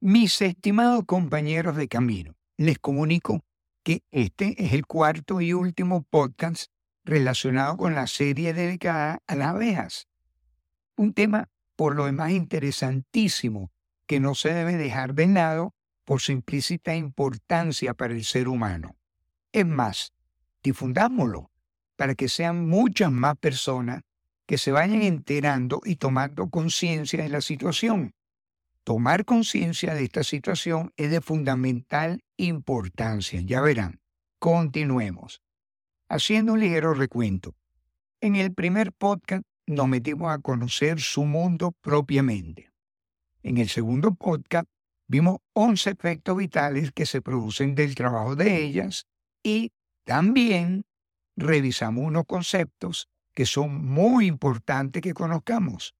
Mis 0.00 0.40
estimados 0.42 1.04
compañeros 1.06 1.74
de 1.74 1.88
camino, 1.88 2.36
les 2.56 2.78
comunico 2.78 3.44
que 3.82 4.04
este 4.12 4.54
es 4.64 4.72
el 4.72 4.86
cuarto 4.86 5.40
y 5.40 5.52
último 5.52 6.02
podcast 6.02 6.70
relacionado 7.04 7.76
con 7.76 7.96
la 7.96 8.06
serie 8.06 8.54
dedicada 8.54 9.18
a 9.26 9.34
las 9.34 9.48
abejas. 9.48 10.06
Un 10.96 11.14
tema 11.14 11.48
por 11.74 11.96
lo 11.96 12.04
demás 12.04 12.30
interesantísimo 12.30 13.72
que 14.06 14.20
no 14.20 14.36
se 14.36 14.54
debe 14.54 14.76
dejar 14.76 15.14
de 15.14 15.26
lado 15.26 15.74
por 16.04 16.20
su 16.20 16.30
implícita 16.30 16.94
importancia 16.94 17.92
para 17.92 18.14
el 18.14 18.24
ser 18.24 18.46
humano. 18.46 18.94
Es 19.50 19.66
más, 19.66 20.12
difundámoslo 20.62 21.50
para 21.96 22.14
que 22.14 22.28
sean 22.28 22.68
muchas 22.68 23.10
más 23.10 23.36
personas 23.36 24.02
que 24.46 24.58
se 24.58 24.70
vayan 24.70 25.02
enterando 25.02 25.80
y 25.84 25.96
tomando 25.96 26.50
conciencia 26.50 27.20
de 27.20 27.30
la 27.30 27.40
situación 27.40 28.14
tomar 28.88 29.26
conciencia 29.26 29.92
de 29.92 30.04
esta 30.04 30.24
situación 30.24 30.94
es 30.96 31.10
de 31.10 31.20
fundamental 31.20 32.24
importancia. 32.38 33.42
Ya 33.42 33.60
verán. 33.60 34.00
Continuemos. 34.38 35.42
Haciendo 36.08 36.54
un 36.54 36.60
ligero 36.60 36.94
recuento. 36.94 37.54
En 38.22 38.34
el 38.34 38.54
primer 38.54 38.94
podcast 38.94 39.42
nos 39.66 39.88
metimos 39.88 40.32
a 40.32 40.38
conocer 40.38 41.00
su 41.00 41.26
mundo 41.26 41.72
propiamente. 41.82 42.70
En 43.42 43.58
el 43.58 43.68
segundo 43.68 44.14
podcast 44.14 44.64
vimos 45.06 45.40
11 45.52 45.90
efectos 45.90 46.38
vitales 46.38 46.90
que 46.92 47.04
se 47.04 47.20
producen 47.20 47.74
del 47.74 47.94
trabajo 47.94 48.36
de 48.36 48.64
ellas 48.64 49.06
y 49.42 49.70
también 50.04 50.86
revisamos 51.36 52.06
unos 52.06 52.24
conceptos 52.24 53.10
que 53.34 53.44
son 53.44 53.84
muy 53.84 54.24
importantes 54.24 55.02
que 55.02 55.12
conozcamos. 55.12 55.94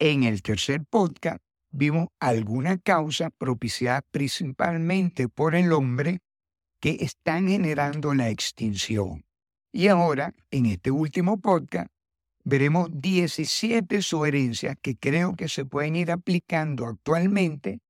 En 0.00 0.24
el 0.24 0.42
tercer 0.42 0.84
podcast 0.90 1.40
vimos 1.70 2.08
alguna 2.18 2.78
causa 2.78 3.30
propiciada 3.30 4.02
principalmente 4.10 5.28
por 5.28 5.54
el 5.54 5.72
hombre 5.72 6.20
que 6.80 6.98
están 7.00 7.48
generando 7.48 8.14
la 8.14 8.30
extinción. 8.30 9.24
Y 9.72 9.88
ahora, 9.88 10.34
en 10.50 10.66
este 10.66 10.90
último 10.90 11.40
podcast, 11.40 11.88
veremos 12.44 12.88
17 12.92 14.02
sugerencias 14.02 14.76
que 14.80 14.96
creo 14.96 15.36
que 15.36 15.48
se 15.48 15.64
pueden 15.64 15.96
ir 15.96 16.10
aplicando 16.10 16.86
actualmente 16.86 17.80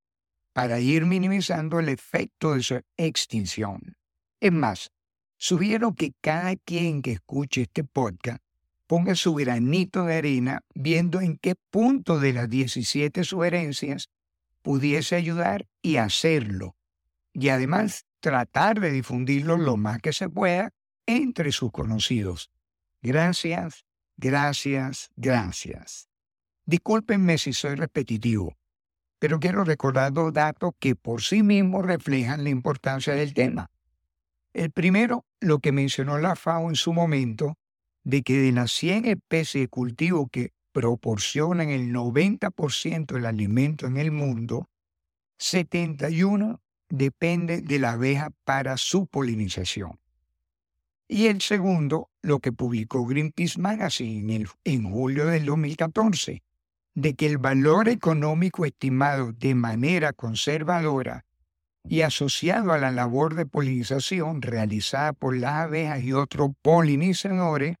para 0.53 0.79
ir 0.79 1.05
minimizando 1.05 1.79
el 1.79 1.89
efecto 1.89 2.53
de 2.53 2.61
su 2.61 2.81
extinción. 2.97 3.95
Es 4.39 4.51
más, 4.51 4.91
sugiero 5.37 5.95
que 5.95 6.13
cada 6.21 6.55
quien 6.57 7.01
que 7.01 7.13
escuche 7.13 7.63
este 7.63 7.83
podcast 7.83 8.43
ponga 8.91 9.15
su 9.15 9.33
granito 9.35 10.03
de 10.03 10.15
arena 10.15 10.65
viendo 10.75 11.21
en 11.21 11.37
qué 11.37 11.55
punto 11.55 12.19
de 12.19 12.33
las 12.33 12.49
17 12.49 13.23
sugerencias 13.23 14.09
pudiese 14.61 15.15
ayudar 15.15 15.65
y 15.81 15.95
hacerlo. 15.95 16.75
Y 17.31 17.47
además 17.47 18.05
tratar 18.19 18.81
de 18.81 18.91
difundirlo 18.91 19.55
lo 19.55 19.77
más 19.77 20.01
que 20.01 20.11
se 20.11 20.27
pueda 20.27 20.73
entre 21.05 21.53
sus 21.53 21.71
conocidos. 21.71 22.51
Gracias, 23.01 23.85
gracias, 24.17 25.09
gracias. 25.15 26.09
Discúlpenme 26.65 27.37
si 27.37 27.53
soy 27.53 27.75
repetitivo, 27.75 28.57
pero 29.19 29.39
quiero 29.39 29.63
recordar 29.63 30.11
dos 30.11 30.33
datos 30.33 30.73
que 30.79 30.97
por 30.97 31.21
sí 31.21 31.43
mismos 31.43 31.85
reflejan 31.85 32.43
la 32.43 32.49
importancia 32.49 33.13
del 33.13 33.33
tema. 33.33 33.71
El 34.51 34.69
primero, 34.71 35.25
lo 35.39 35.59
que 35.59 35.71
mencionó 35.71 36.17
la 36.17 36.35
FAO 36.35 36.67
en 36.67 36.75
su 36.75 36.91
momento, 36.91 37.55
de 38.03 38.23
que 38.23 38.37
de 38.37 38.51
las 38.51 38.71
100 38.71 39.05
especies 39.05 39.63
de 39.63 39.67
cultivo 39.67 40.27
que 40.27 40.53
proporcionan 40.71 41.69
el 41.69 41.93
90% 41.93 43.13
del 43.13 43.25
alimento 43.25 43.87
en 43.87 43.97
el 43.97 44.11
mundo, 44.11 44.69
71 45.37 46.61
depende 46.89 47.61
de 47.61 47.79
la 47.79 47.93
abeja 47.93 48.31
para 48.43 48.77
su 48.77 49.07
polinización. 49.07 49.99
Y 51.07 51.27
el 51.27 51.41
segundo, 51.41 52.09
lo 52.21 52.39
que 52.39 52.53
publicó 52.53 53.05
Greenpeace 53.05 53.59
Magazine 53.59 54.35
en, 54.35 54.47
en 54.63 54.91
julio 54.91 55.25
del 55.25 55.45
2014, 55.45 56.41
de 56.93 57.13
que 57.15 57.25
el 57.25 57.37
valor 57.37 57.89
económico 57.89 58.65
estimado 58.65 59.33
de 59.33 59.55
manera 59.55 60.13
conservadora 60.13 61.25
y 61.87 62.01
asociado 62.01 62.71
a 62.71 62.77
la 62.77 62.91
labor 62.91 63.35
de 63.35 63.45
polinización 63.45 64.41
realizada 64.41 65.13
por 65.13 65.35
las 65.35 65.53
abejas 65.53 66.03
y 66.03 66.13
otros 66.13 66.51
polinizadores 66.61 67.77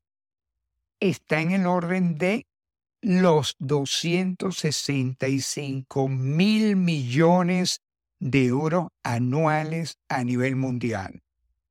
está 1.01 1.41
en 1.41 1.51
el 1.51 1.65
orden 1.65 2.17
de 2.17 2.47
los 3.01 3.57
265 3.59 6.07
mil 6.07 6.77
millones 6.77 7.81
de 8.19 8.45
euros 8.45 8.87
anuales 9.03 9.97
a 10.07 10.23
nivel 10.23 10.55
mundial. 10.55 11.21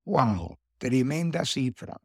¡Wow! 0.05 0.59
Tremenda 0.79 1.45
cifra. 1.45 1.97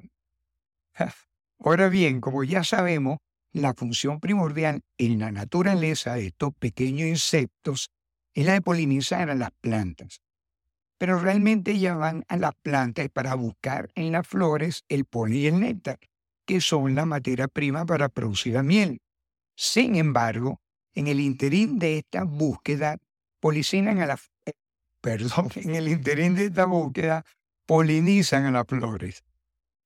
Ahora 1.60 1.90
bien, 1.90 2.22
como 2.22 2.44
ya 2.44 2.64
sabemos, 2.64 3.18
la 3.52 3.74
función 3.74 4.20
primordial 4.20 4.84
en 4.98 5.18
la 5.20 5.32
naturaleza 5.32 6.14
de 6.14 6.28
estos 6.28 6.54
pequeños 6.54 7.08
insectos 7.08 7.90
es 8.34 8.46
la 8.46 8.54
de 8.54 8.62
polinizar 8.62 9.32
a 9.32 9.36
las 9.36 9.50
plantas. 9.62 10.22
Pero 11.00 11.20
realmente 11.20 11.72
ellas 11.72 11.98
van 11.98 12.24
a 12.28 12.38
las 12.38 12.54
plantas 12.62 13.10
para 13.10 13.34
buscar 13.34 13.90
en 13.96 14.12
las 14.12 14.28
flores 14.28 14.84
el 14.90 15.06
polen 15.06 15.38
y 15.38 15.48
el 15.48 15.60
néctar 15.60 15.98
que 16.46 16.62
son 16.62 16.96
la 16.96 17.06
materia 17.06 17.48
prima 17.48 17.86
para 17.86 18.10
producir 18.10 18.54
la 18.54 18.64
miel. 18.64 19.00
Sin 19.56 19.96
embargo, 19.96 20.60
en 20.94 21.08
el 21.08 21.20
interín 21.20 21.80
de 21.80 21.98
esta 21.98 22.24
búsqueda, 22.24 22.98
polinizan 23.40 24.00
a 24.00 24.06
la, 24.06 24.20
eh, 24.46 24.54
perdón, 25.02 25.50
en 25.56 25.76
el 25.76 25.88
interín 25.88 26.36
de 26.36 26.46
esta 26.46 26.66
búsqueda, 26.66 27.26
polinizan 27.66 28.46
a 28.46 28.52
las 28.52 28.68
flores. 28.68 29.24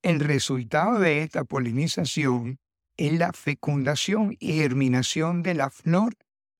El 0.01 0.19
resultado 0.19 0.99
de 0.99 1.23
esta 1.23 1.43
polinización 1.43 2.59
es 2.95 3.13
la 3.13 3.33
fecundación 3.33 4.35
y 4.39 4.53
germinación 4.53 5.43
de 5.43 5.53
la 5.53 5.69
flor 5.69 6.15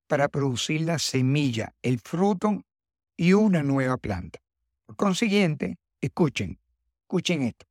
para 0.06 0.28
producir 0.28 0.82
la 0.82 0.98
semilla, 0.98 1.74
el 1.82 2.00
fruto 2.00 2.62
y 3.16 3.32
una 3.32 3.62
nueva 3.62 3.96
planta. 3.96 4.40
Por 4.86 4.96
consiguiente, 4.96 5.78
escuchen, 6.00 6.58
escuchen 7.02 7.42
esto. 7.42 7.69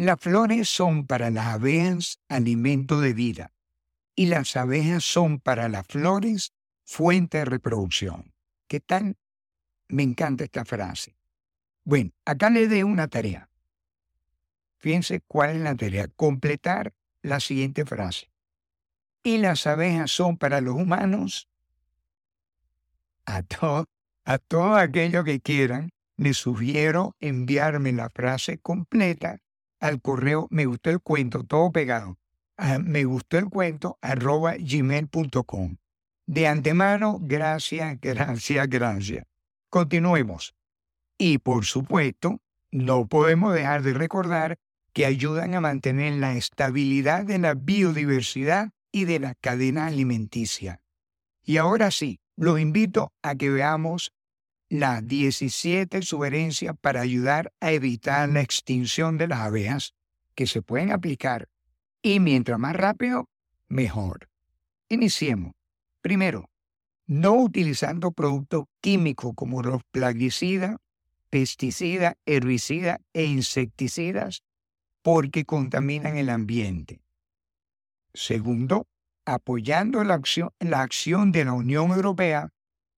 Las 0.00 0.18
flores 0.18 0.66
son 0.70 1.06
para 1.06 1.28
las 1.28 1.48
abejas 1.48 2.20
alimento 2.26 3.02
de 3.02 3.12
vida 3.12 3.52
y 4.16 4.28
las 4.28 4.56
abejas 4.56 5.04
son 5.04 5.40
para 5.40 5.68
las 5.68 5.86
flores 5.86 6.54
fuente 6.86 7.36
de 7.36 7.44
reproducción. 7.44 8.32
¿Qué 8.66 8.80
tal? 8.80 9.18
Me 9.88 10.02
encanta 10.02 10.44
esta 10.44 10.64
frase. 10.64 11.18
Bueno, 11.84 12.12
acá 12.24 12.48
le 12.48 12.66
doy 12.66 12.82
una 12.82 13.08
tarea. 13.08 13.50
Fíjense 14.78 15.20
cuál 15.20 15.56
es 15.56 15.60
la 15.60 15.74
tarea. 15.74 16.08
Completar 16.08 16.94
la 17.20 17.38
siguiente 17.38 17.84
frase. 17.84 18.30
Y 19.22 19.36
las 19.36 19.66
abejas 19.66 20.10
son 20.10 20.38
para 20.38 20.62
los 20.62 20.76
humanos. 20.76 21.46
A, 23.26 23.42
todo, 23.42 23.84
a 24.24 24.38
todo 24.38 24.76
aquello 24.76 25.24
que 25.24 25.42
quieran, 25.42 25.90
les 26.16 26.38
sugiero 26.38 27.16
enviarme 27.20 27.92
la 27.92 28.08
frase 28.08 28.56
completa 28.56 29.42
al 29.80 30.00
correo 30.00 30.46
me 30.50 30.66
gustó 30.66 30.90
el 30.90 31.00
cuento, 31.00 31.44
todo 31.44 31.72
pegado, 31.72 32.18
me 32.82 33.04
gustó 33.04 33.38
el 33.38 33.48
cuento 33.48 33.98
arroba 34.02 34.54
gmail.com. 34.58 35.76
De 36.26 36.46
antemano, 36.46 37.18
gracias, 37.20 37.98
gracias, 38.00 38.68
gracias. 38.68 39.26
Continuemos. 39.68 40.54
Y 41.18 41.38
por 41.38 41.64
supuesto, 41.64 42.40
no 42.70 43.08
podemos 43.08 43.54
dejar 43.54 43.82
de 43.82 43.94
recordar 43.94 44.58
que 44.92 45.06
ayudan 45.06 45.54
a 45.54 45.60
mantener 45.60 46.14
la 46.14 46.34
estabilidad 46.34 47.24
de 47.24 47.38
la 47.38 47.54
biodiversidad 47.54 48.70
y 48.92 49.04
de 49.04 49.20
la 49.20 49.34
cadena 49.34 49.86
alimenticia. 49.86 50.82
Y 51.44 51.56
ahora 51.56 51.90
sí, 51.90 52.20
los 52.36 52.60
invito 52.60 53.12
a 53.22 53.34
que 53.34 53.50
veamos 53.50 54.12
las 54.70 55.06
17 55.06 56.00
sugerencias 56.02 56.74
para 56.80 57.00
ayudar 57.00 57.52
a 57.60 57.72
evitar 57.72 58.28
la 58.28 58.40
extinción 58.40 59.18
de 59.18 59.28
las 59.28 59.40
abejas 59.40 59.94
que 60.34 60.46
se 60.46 60.62
pueden 60.62 60.92
aplicar 60.92 61.48
y 62.02 62.20
mientras 62.20 62.58
más 62.58 62.74
rápido, 62.74 63.28
mejor. 63.68 64.30
Iniciemos. 64.88 65.52
Primero, 66.00 66.48
no 67.06 67.34
utilizando 67.34 68.12
productos 68.12 68.64
químicos 68.80 69.32
como 69.34 69.62
los 69.62 69.82
plaguicidas, 69.90 70.76
pesticidas, 71.28 72.14
herbicidas 72.24 73.00
e 73.12 73.24
insecticidas 73.24 74.44
porque 75.02 75.44
contaminan 75.44 76.16
el 76.16 76.30
ambiente. 76.30 77.00
Segundo, 78.14 78.86
apoyando 79.24 80.04
la 80.04 80.14
acción, 80.14 80.50
la 80.60 80.82
acción 80.82 81.32
de 81.32 81.44
la 81.44 81.52
Unión 81.54 81.90
Europea 81.90 82.50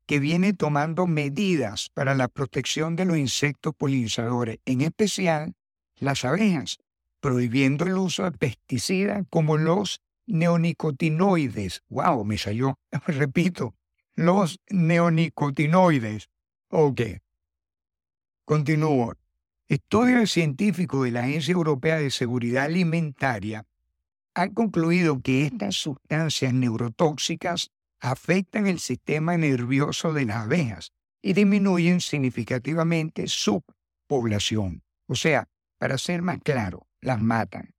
que 0.07 0.19
viene 0.19 0.53
tomando 0.53 1.07
medidas 1.07 1.89
para 1.95 2.15
la 2.15 2.29
protección 2.29 2.97
de 2.97 3.05
los 3.05 3.17
insectos 3.17 3.75
polinizadores, 3.77 4.59
en 4.65 4.81
especial 4.81 5.55
las 5.97 6.25
abejas, 6.25 6.79
prohibiendo 7.21 7.85
el 7.85 7.97
uso 7.97 8.25
de 8.25 8.33
pesticidas 8.33 9.25
como 9.31 9.57
los 9.57 10.01
neonicotinoides. 10.27 11.83
¡Wow! 11.89 12.25
Me 12.25 12.39
salió, 12.39 12.79
repito, 13.07 13.75
los 14.15 14.61
neonicotinoides. 14.71 16.29
Ok. 16.69 17.01
Continúo. 18.45 19.15
Estudios 19.69 20.31
científicos 20.31 21.05
de 21.05 21.13
la 21.13 21.21
Agencia 21.21 21.53
Europea 21.53 21.97
de 21.97 22.11
Seguridad 22.11 22.65
Alimentaria 22.65 23.65
han 24.35 24.53
concluido 24.53 25.21
que 25.23 25.47
estas 25.47 25.77
sustancias 25.77 26.53
neurotóxicas 26.53 27.71
afectan 28.03 28.67
el 28.67 28.81
sistema 28.81 29.37
nervioso 29.37 30.13
de 30.13 30.27
las 30.27 30.39
abejas 30.39 30.93
y 31.23 31.35
disminuyen 31.35 32.01
significativamente 32.01 33.29
su 33.29 33.63
población. 34.09 34.83
O 35.07 35.15
sea, 35.15 35.49
para 35.79 35.97
ser 35.99 36.21
más 36.21 36.41
claro, 36.43 36.89
las 37.01 37.23
matan. 37.23 37.75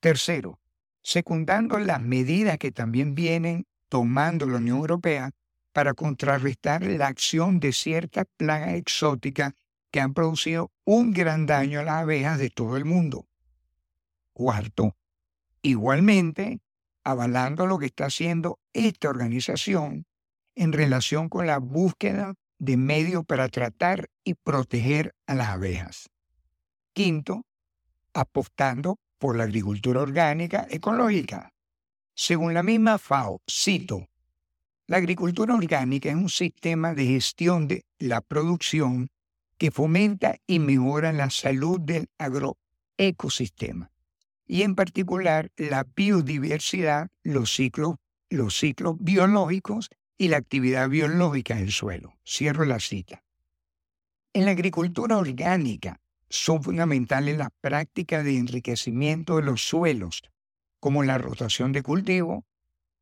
Tercero, 0.00 0.60
secundando 1.02 1.78
las 1.78 2.00
medidas 2.00 2.56
que 2.58 2.72
también 2.72 3.14
vienen 3.14 3.66
tomando 3.90 4.46
la 4.46 4.56
Unión 4.56 4.78
Europea 4.78 5.30
para 5.72 5.92
contrarrestar 5.92 6.82
la 6.82 7.08
acción 7.08 7.60
de 7.60 7.72
ciertas 7.72 8.24
plagas 8.38 8.74
exóticas 8.74 9.52
que 9.90 10.00
han 10.00 10.14
producido 10.14 10.72
un 10.84 11.12
gran 11.12 11.44
daño 11.44 11.80
a 11.80 11.84
las 11.84 11.94
abejas 12.02 12.38
de 12.38 12.48
todo 12.48 12.78
el 12.78 12.86
mundo. 12.86 13.26
Cuarto, 14.32 14.96
igualmente 15.60 16.60
avalando 17.04 17.66
lo 17.66 17.78
que 17.78 17.86
está 17.86 18.06
haciendo 18.06 18.58
esta 18.72 19.10
organización 19.10 20.06
en 20.56 20.72
relación 20.72 21.28
con 21.28 21.46
la 21.46 21.58
búsqueda 21.58 22.34
de 22.58 22.76
medios 22.76 23.24
para 23.26 23.48
tratar 23.48 24.08
y 24.24 24.34
proteger 24.34 25.14
a 25.26 25.34
las 25.34 25.48
abejas. 25.48 26.08
Quinto, 26.94 27.44
apostando 28.14 28.98
por 29.18 29.36
la 29.36 29.44
agricultura 29.44 30.00
orgánica 30.00 30.66
ecológica. 30.70 31.52
Según 32.14 32.54
la 32.54 32.62
misma 32.62 32.98
FAO, 32.98 33.42
cito, 33.50 34.06
la 34.86 34.98
agricultura 34.98 35.54
orgánica 35.54 36.10
es 36.10 36.14
un 36.14 36.28
sistema 36.28 36.94
de 36.94 37.06
gestión 37.06 37.66
de 37.66 37.84
la 37.98 38.20
producción 38.20 39.08
que 39.58 39.70
fomenta 39.70 40.36
y 40.46 40.58
mejora 40.58 41.12
la 41.12 41.30
salud 41.30 41.80
del 41.80 42.08
agroecosistema 42.18 43.93
y 44.46 44.62
en 44.62 44.74
particular 44.74 45.50
la 45.56 45.86
biodiversidad, 45.96 47.10
los 47.22 47.54
ciclos, 47.54 47.96
los 48.30 48.58
ciclos 48.58 48.96
biológicos 48.98 49.90
y 50.18 50.28
la 50.28 50.36
actividad 50.36 50.88
biológica 50.88 51.56
del 51.56 51.72
suelo. 51.72 52.14
Cierro 52.24 52.64
la 52.64 52.80
cita. 52.80 53.22
En 54.32 54.44
la 54.44 54.52
agricultura 54.52 55.16
orgánica 55.16 56.00
son 56.28 56.62
fundamentales 56.62 57.38
las 57.38 57.50
prácticas 57.60 58.24
de 58.24 58.38
enriquecimiento 58.38 59.36
de 59.36 59.42
los 59.42 59.62
suelos, 59.62 60.22
como 60.80 61.02
la 61.04 61.18
rotación 61.18 61.72
de 61.72 61.82
cultivo, 61.82 62.44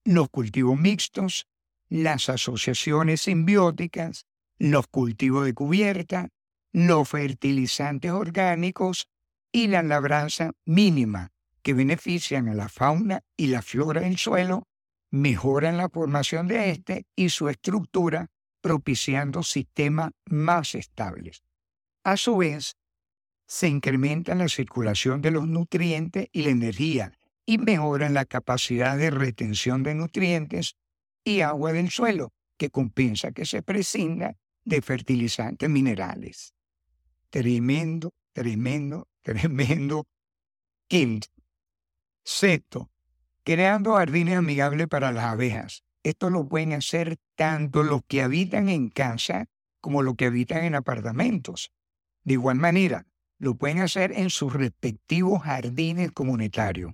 los 0.05 0.29
cultivos 0.29 0.79
mixtos, 0.79 1.47
las 1.89 2.29
asociaciones 2.29 3.23
simbióticas, 3.23 4.27
los 4.59 4.87
cultivos 4.87 5.45
de 5.45 5.55
cubierta, 5.55 6.29
los 6.73 7.09
fertilizantes 7.09 8.11
orgánicos 8.11 9.09
y 9.53 9.69
la 9.69 9.83
labranza 9.83 10.53
mínima, 10.65 11.31
que 11.63 11.75
benefician 11.75 12.49
a 12.49 12.55
la 12.55 12.69
fauna 12.69 13.23
y 13.37 13.49
la 13.49 13.63
flora 13.63 14.01
del 14.01 14.19
suelo 14.19 14.67
mejoran 15.11 15.77
la 15.77 15.91
formación 15.91 16.49
de 16.49 16.71
éste 16.71 17.07
y 17.15 17.29
su 17.29 17.49
estructura, 17.49 18.29
propiciando 18.63 19.43
sistemas 19.43 20.13
más 20.25 20.75
estables. 20.75 21.43
A 22.03 22.17
su 22.17 22.39
vez, 22.39 22.77
se 23.47 23.69
incrementa 23.69 24.35
la 24.35 24.49
circulación 24.49 25.21
de 25.21 25.31
los 25.31 25.47
nutrientes 25.47 26.29
y 26.33 26.43
la 26.43 26.51
energía 26.51 27.13
y 27.45 27.59
mejoran 27.59 28.15
la 28.15 28.25
capacidad 28.25 28.97
de 28.97 29.11
retención 29.11 29.83
de 29.83 29.95
nutrientes 29.95 30.77
y 31.25 31.41
agua 31.43 31.73
del 31.73 31.91
suelo, 31.91 32.33
que 32.57 32.71
compensa 32.71 33.33
que 33.33 33.45
se 33.45 33.63
prescinda 33.63 34.37
de 34.65 34.81
fertilizantes 34.81 35.69
minerales. 35.69 36.55
Tremendo, 37.31 38.15
tremendo, 38.33 39.09
tremendo. 39.25 40.07
Quinto, 40.89 41.29
sexto, 42.25 42.91
creando 43.45 43.95
jardines 43.95 44.37
amigables 44.37 44.89
para 44.89 45.11
las 45.13 45.25
abejas. 45.25 45.85
Esto 46.03 46.29
lo 46.29 46.49
pueden 46.49 46.73
hacer 46.73 47.17
tanto 47.37 47.83
los 47.83 48.03
que 48.07 48.23
habitan 48.23 48.69
en 48.69 48.89
casa 48.89 49.47
como 49.81 50.03
los 50.03 50.17
que 50.17 50.27
habitan 50.27 50.65
en 50.65 50.75
apartamentos. 50.75 51.73
De 52.25 52.35
igual 52.35 52.57
manera, 52.57 53.07
lo 53.39 53.57
pueden 53.57 53.81
hacer 53.81 54.13
en 54.13 54.31
sus 54.31 54.53
respectivos 54.53 55.43
jardines 55.43 56.13
comunitarios. 56.13 56.93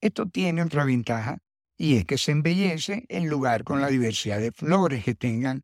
Esto 0.00 0.26
tiene 0.26 0.62
otra 0.62 0.84
ventaja 0.84 1.38
y 1.76 1.96
es 1.96 2.04
que 2.04 2.18
se 2.18 2.32
embellece 2.32 3.04
el 3.08 3.24
lugar 3.24 3.64
con 3.64 3.80
la 3.80 3.88
diversidad 3.88 4.38
de 4.38 4.52
flores 4.52 5.04
que 5.04 5.14
tengan 5.14 5.62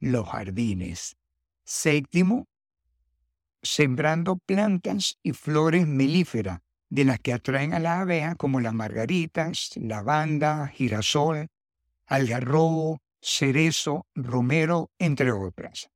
los 0.00 0.28
jardines. 0.28 1.16
Séptimo, 1.64 2.48
sembrando 3.62 4.36
plantas 4.36 5.18
y 5.22 5.32
flores 5.32 5.86
melíferas 5.86 6.60
de 6.90 7.04
las 7.04 7.20
que 7.20 7.32
atraen 7.32 7.72
a 7.72 7.78
las 7.78 8.00
abejas 8.00 8.36
como 8.36 8.60
las 8.60 8.74
margaritas, 8.74 9.70
lavanda, 9.76 10.68
girasol, 10.68 11.48
algarrobo, 12.06 13.00
cerezo, 13.20 14.06
romero, 14.14 14.90
entre 14.98 15.32
otras. 15.32 15.90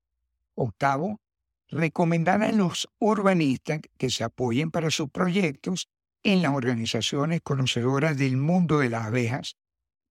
Octavo, 0.55 1.21
recomendar 1.69 2.43
a 2.43 2.53
los 2.53 2.89
urbanistas 2.99 3.81
que 3.99 4.11
se 4.11 4.25
apoyen 4.25 4.71
para 4.71 4.91
sus 4.91 5.11
proyectos 5.11 5.89
en 6.23 6.43
las 6.43 6.55
organizaciones 6.55 7.41
conocedoras 7.43 8.17
del 8.17 8.37
mundo 8.37 8.79
de 8.79 8.91
las 8.91 9.07
abejas 9.07 9.57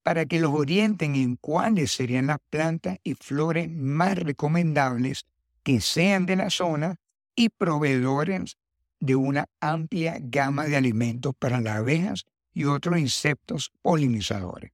para 0.04 0.26
que 0.26 0.40
los 0.40 0.54
orienten 0.54 1.16
en 1.16 1.36
cuáles 1.36 1.92
serían 1.92 2.28
las 2.28 2.38
plantas 2.50 3.00
y 3.04 3.16
flores 3.16 3.72
más 3.72 4.20
recomendables 4.20 5.26
que 5.64 5.82
sean 5.82 6.28
de 6.28 6.36
la 6.36 6.52
zona 6.52 6.98
y 7.36 7.50
proveedores 7.50 8.58
de 9.00 9.16
una 9.16 9.46
amplia 9.60 10.18
gama 10.20 10.66
de 10.66 10.78
alimentos 10.78 11.34
para 11.38 11.62
las 11.62 11.78
abejas 11.78 12.26
y 12.54 12.66
otros 12.66 12.98
insectos 12.98 13.72
polinizadores. 13.82 14.72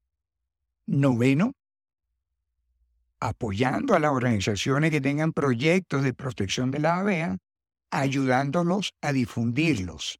Noveno, 0.86 1.54
apoyando 3.20 3.96
a 3.96 4.00
las 4.00 4.12
organizaciones 4.12 4.92
que 4.92 5.02
tengan 5.02 5.34
proyectos 5.34 6.04
de 6.04 6.14
protección 6.14 6.72
de 6.72 6.80
las 6.80 7.00
abejas, 7.00 7.38
ayudándolos 7.92 8.94
a 9.02 9.12
difundirlos. 9.12 10.20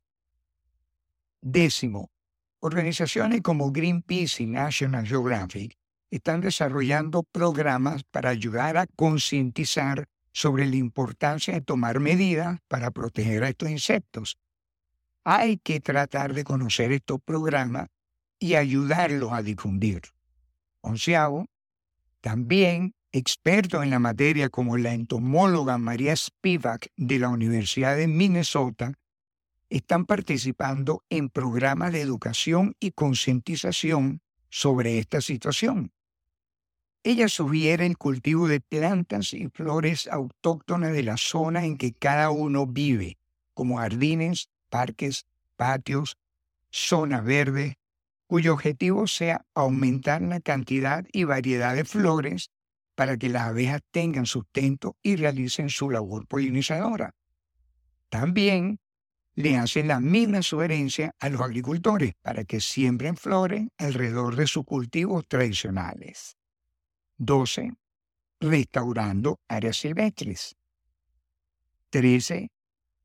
Décimo, 1.42 2.12
organizaciones 2.60 3.42
como 3.42 3.72
Greenpeace 3.72 4.44
y 4.44 4.46
National 4.46 5.08
Geographic 5.08 5.76
están 6.12 6.42
desarrollando 6.42 7.24
programas 7.24 8.04
para 8.04 8.30
ayudar 8.30 8.78
a 8.78 8.86
concientizar 8.86 10.08
sobre 10.34 10.66
la 10.66 10.76
importancia 10.76 11.54
de 11.54 11.62
tomar 11.62 12.00
medidas 12.00 12.60
para 12.68 12.92
proteger 12.92 13.44
a 13.44 13.50
estos 13.50 13.70
insectos. 13.70 14.38
Hay 15.24 15.58
que 15.58 15.80
tratar 15.80 16.34
de 16.34 16.44
conocer 16.44 16.92
estos 16.92 17.20
programas 17.24 17.88
y 18.40 18.56
ayudarlos 18.56 19.32
a 19.34 19.44
difundir. 19.44 20.02
Onceavo, 20.82 21.46
también 22.22 22.94
expertos 23.12 23.84
en 23.84 23.90
la 23.90 24.00
materia 24.00 24.50
como 24.50 24.78
la 24.78 24.94
entomóloga 24.94 25.78
María 25.78 26.16
Spivak 26.16 26.88
de 26.96 27.20
la 27.20 27.30
Universidad 27.30 27.98
de 27.98 28.08
Minnesota 28.08 28.94
están 29.70 30.06
participando 30.06 31.04
en 31.10 31.30
programas 31.30 31.94
de 31.94 32.02
educación 32.02 32.76
y 32.80 32.92
concientización 32.92 34.22
sobre 34.50 35.00
esta 35.00 35.22
situación. 35.22 35.92
Ella 37.04 37.28
sugiere 37.30 37.88
el 37.88 37.98
cultivo 37.98 38.48
de 38.48 38.60
plantas 38.60 39.34
y 39.34 39.48
flores 39.48 40.08
autóctonas 40.08 40.94
de 40.94 41.02
la 41.02 41.18
zona 41.18 41.66
en 41.66 41.78
que 41.78 41.94
cada 41.94 42.30
uno 42.30 42.68
vive, 42.68 43.18
como 43.56 43.78
jardines, 43.78 44.50
parques, 44.70 45.26
patios, 45.56 46.18
zonas 46.70 47.24
verdes, 47.26 47.74
cuyo 48.28 48.54
objetivo 48.54 49.08
sea 49.08 49.46
aumentar 49.56 50.22
la 50.22 50.42
cantidad 50.42 51.04
y 51.12 51.24
variedad 51.24 51.76
de 51.76 51.86
flores 51.86 52.52
para 52.94 53.18
que 53.18 53.30
las 53.30 53.44
abejas 53.48 53.82
tengan 53.90 54.28
sustento 54.28 54.96
y 55.02 55.16
realicen 55.16 55.70
su 55.70 55.90
labor 55.90 56.28
polinizadora. 56.28 57.16
También 58.10 58.80
le 59.34 59.58
hacen 59.58 59.88
la 59.88 60.00
misma 60.00 60.44
sugerencia 60.44 61.16
a 61.20 61.30
los 61.30 61.42
agricultores 61.42 62.14
para 62.22 62.44
que 62.44 62.62
siembren 62.62 63.18
flores 63.18 63.70
alrededor 63.80 64.36
de 64.36 64.46
sus 64.46 64.66
cultivos 64.66 65.28
tradicionales. 65.28 66.38
12. 67.24 67.74
Restaurando 68.40 69.40
áreas 69.48 69.78
silvestres. 69.78 70.56
13. 71.92 72.50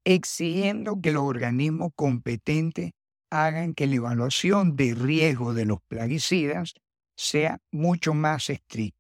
Exigiendo 0.04 1.02
que 1.02 1.12
los 1.12 1.23
organismos 1.25 1.90
competentes 1.94 2.92
hagan 3.28 3.75
que 3.75 3.87
la 3.87 3.96
evaluación 3.96 4.75
de 4.75 4.94
riesgo 4.94 5.52
de 5.52 5.66
los 5.66 5.82
plaguicidas 5.82 6.73
sea 7.14 7.61
mucho 7.70 8.14
más 8.14 8.49
estricta. 8.49 8.99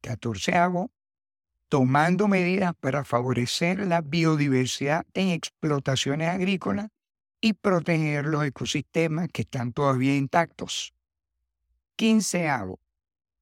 14. 0.00 0.54
Tomando 1.68 2.26
medidas 2.26 2.72
para 2.80 3.04
favorecer 3.04 3.80
la 3.80 4.00
biodiversidad 4.00 5.04
en 5.12 5.28
explotaciones 5.28 6.30
agrícolas 6.30 6.88
y 7.42 7.52
proteger 7.52 8.24
los 8.24 8.42
ecosistemas 8.46 9.28
que 9.30 9.42
están 9.42 9.74
todavía 9.74 10.16
intactos. 10.16 10.94
15 11.96 12.48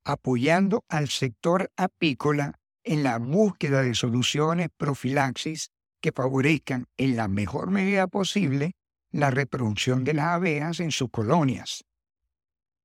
apoyando 0.05 0.85
al 0.89 1.09
sector 1.09 1.71
apícola 1.77 2.61
en 2.85 3.03
la 3.03 3.19
búsqueda 3.19 3.83
de 3.83 3.95
soluciones 3.95 4.69
profilaxis 4.77 5.71
que 6.01 6.13
favorezcan 6.13 6.87
en 6.97 7.17
la 7.17 7.29
mejor 7.29 7.71
medida 7.71 8.07
posible 8.09 8.73
la 9.11 9.31
reproducción 9.31 10.05
de 10.05 10.15
las 10.15 10.27
abejas 10.27 10.81
en 10.81 10.91
sus 10.91 11.11
colonias. 11.11 11.85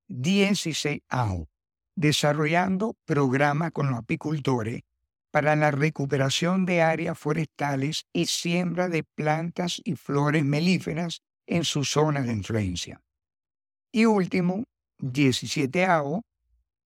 16 0.07 1.01
Desarrollando 1.95 2.95
programas 3.05 3.71
con 3.71 3.89
los 3.89 3.99
apicultores 3.99 4.83
para 5.31 5.55
la 5.55 5.71
recuperación 5.71 6.65
de 6.65 6.81
áreas 6.81 7.17
forestales 7.17 8.05
y 8.13 8.27
siembra 8.27 8.87
de 8.87 9.03
plantas 9.03 9.81
y 9.83 9.95
flores 9.95 10.45
melíferas 10.45 11.21
en 11.47 11.63
sus 11.63 11.89
zonas 11.91 12.27
de 12.27 12.33
influencia. 12.33 13.01
Y 13.91 14.05
último, 14.05 14.65
17 14.99 15.85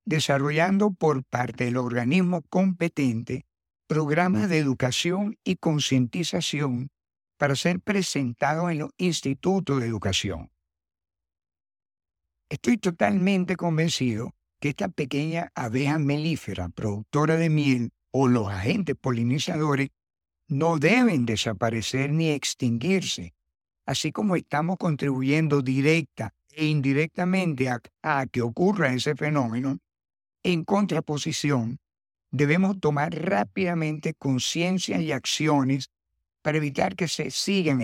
desarrollando 0.05 0.91
por 0.91 1.23
parte 1.23 1.65
del 1.65 1.77
organismo 1.77 2.41
competente 2.49 3.45
programas 3.87 4.49
de 4.49 4.57
educación 4.57 5.37
y 5.43 5.57
concientización 5.57 6.89
para 7.37 7.55
ser 7.55 7.79
presentados 7.79 8.71
en 8.71 8.79
los 8.79 8.91
institutos 8.97 9.81
de 9.81 9.87
educación. 9.87 10.51
Estoy 12.49 12.77
totalmente 12.77 13.55
convencido 13.55 14.35
que 14.59 14.69
esta 14.69 14.89
pequeña 14.89 15.51
abeja 15.55 15.97
melífera 15.97 16.69
productora 16.69 17.35
de 17.35 17.49
miel 17.49 17.91
o 18.11 18.27
los 18.27 18.47
agentes 18.49 18.95
polinizadores 18.95 19.89
no 20.47 20.77
deben 20.77 21.25
desaparecer 21.25 22.11
ni 22.11 22.29
extinguirse, 22.29 23.33
así 23.85 24.11
como 24.11 24.35
estamos 24.35 24.77
contribuyendo 24.77 25.61
directa 25.61 26.35
e 26.49 26.65
indirectamente 26.65 27.69
a, 27.69 28.25
que 28.27 28.41
ocurra 28.41 28.93
ese 28.93 29.15
fenómeno, 29.15 29.79
en 30.43 30.63
contraposición, 30.63 31.79
debemos 32.31 32.79
tomar 32.79 33.13
rápidamente 33.13 34.13
conciencia 34.13 34.99
y 34.99 35.11
acciones 35.11 35.91
para 36.41 36.57
evitar 36.57 36.95
que 36.95 37.07
se 37.07 37.29
sigan 37.29 37.81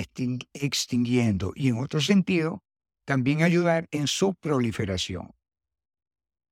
extinguiendo 0.54 1.52
y, 1.56 1.68
en 1.70 1.78
otro 1.78 2.02
sentido, 2.02 2.64
también 3.06 3.44
ayudar 3.44 3.88
en 3.92 4.08
su 4.08 4.34
proliferación. 4.36 5.34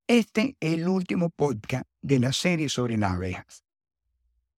Este 0.08 0.56
es 0.60 0.74
el 0.74 0.88
último 0.88 1.32
podcast 1.32 1.86
de 2.02 2.20
la 2.20 2.32
serie 2.32 2.70
sobre 2.70 2.98
las 2.98 3.14
abejas. 3.14 3.64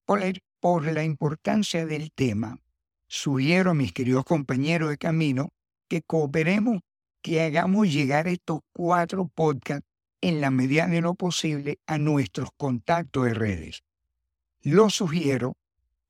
Por, 0.06 0.22
por 0.60 0.92
la 0.92 1.04
importancia 1.04 1.86
del 1.86 2.12
tema, 2.12 2.60
sugiero 3.08 3.72
a 3.72 3.74
mis 3.74 3.94
queridos 3.94 4.26
compañeros 4.26 4.90
de 4.90 4.98
camino 4.98 5.54
que 5.88 6.02
cooperemos, 6.02 6.82
que 7.22 7.42
hagamos 7.42 7.92
llegar 7.92 8.28
estos 8.28 8.60
cuatro 8.74 9.30
podcasts 9.34 9.88
en 10.22 10.42
la 10.42 10.52
medida 10.52 10.88
de 10.88 11.02
lo 11.02 11.16
posible 11.16 11.80
a 11.88 11.98
nuestros 11.98 12.50
contactos 12.58 13.26
de 13.26 13.34
redes. 13.34 13.84
Lo 14.62 14.90
sugiero 14.90 15.58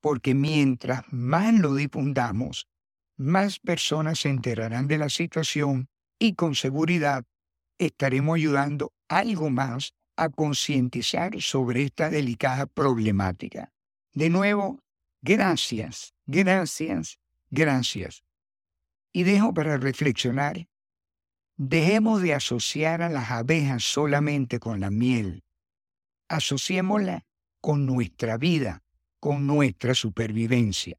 porque 0.00 0.34
mientras 0.34 1.02
más 1.10 1.54
lo 1.54 1.74
difundamos, 1.74 2.68
más 3.16 3.58
personas 3.58 4.20
se 4.20 4.28
enterarán 4.28 4.86
de 4.86 4.98
la 4.98 5.08
situación 5.08 5.88
y 6.18 6.34
con 6.34 6.54
seguridad 6.54 7.24
estaremos 7.78 8.36
ayudando 8.36 8.92
algo 9.08 9.50
más 9.50 9.92
a 10.16 10.28
concientizar 10.28 11.40
sobre 11.40 11.84
esta 11.84 12.10
delicada 12.10 12.66
problemática. 12.66 13.72
De 14.12 14.30
nuevo, 14.30 14.80
gracias, 15.22 16.12
gracias, 16.26 17.18
gracias. 17.50 18.24
Y 19.12 19.22
dejo 19.22 19.54
para 19.54 19.76
reflexionar, 19.76 20.68
dejemos 21.58 22.22
de 22.22 22.34
asociar 22.34 23.02
a 23.02 23.08
las 23.08 23.30
abejas 23.30 23.82
solamente 23.82 24.60
con 24.60 24.80
la 24.80 24.90
miel. 24.90 25.42
Asociémosla 26.28 27.26
con 27.60 27.84
nuestra 27.84 28.38
vida, 28.38 28.84
con 29.20 29.46
nuestra 29.46 29.94
supervivencia. 29.94 30.96